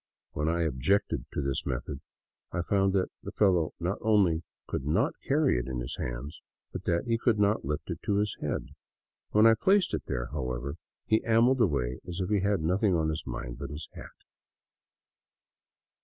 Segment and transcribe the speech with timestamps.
[0.31, 2.01] When I objected to this method,
[2.51, 6.85] I found that the fellow not only could not carry it in his hands, but
[6.85, 8.69] that he could not lift it to his head.
[9.29, 13.09] When I placed it there, however, he ambled away as if he had nothing on
[13.09, 14.07] his mind but his hat.